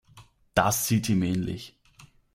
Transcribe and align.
Das 0.55 0.87
sieht 0.87 1.09
ihm 1.09 1.21
ähnlich. 1.21 1.77